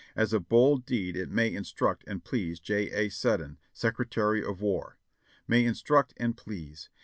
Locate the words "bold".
0.39-0.83